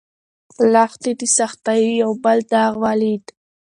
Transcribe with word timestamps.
لښتې 0.73 1.11
د 1.19 1.21
سختیو 1.37 1.99
یو 2.01 2.11
بل 2.23 2.37
داغ 2.51 2.73
ولید. 2.83 3.23